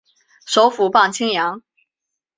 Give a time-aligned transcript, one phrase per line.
[0.47, 1.61] 首府磅清扬。